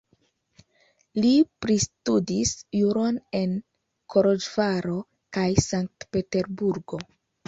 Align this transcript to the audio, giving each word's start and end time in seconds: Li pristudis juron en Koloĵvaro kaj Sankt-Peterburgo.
Li 1.23 1.33
pristudis 1.65 2.53
juron 2.77 3.19
en 3.39 3.53
Koloĵvaro 4.13 4.95
kaj 5.39 5.45
Sankt-Peterburgo. 5.67 7.01